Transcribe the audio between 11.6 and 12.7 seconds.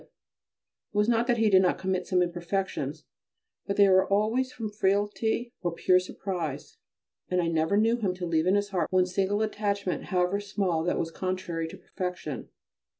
to perfection.